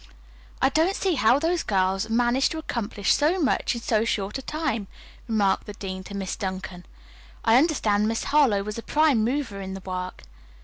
"I 0.63 0.69
don't 0.69 0.95
see 0.95 1.13
how 1.13 1.37
those 1.37 1.61
girls 1.61 2.09
managed 2.09 2.51
to 2.53 2.57
accomplish 2.57 3.13
so 3.13 3.39
much 3.39 3.75
in 3.75 3.81
so 3.81 4.03
short 4.03 4.39
a 4.39 4.41
time," 4.41 4.87
remarked 5.27 5.67
the 5.67 5.73
dean 5.73 6.03
to 6.05 6.15
Miss 6.15 6.35
Duncan. 6.35 6.87
"I 7.45 7.57
understand 7.57 8.07
Miss 8.07 8.23
Harlowe 8.23 8.63
was 8.63 8.79
a 8.79 8.81
prime 8.81 9.23
mover 9.23 9.61
in 9.61 9.75
the 9.75 9.81
work." 9.85 10.23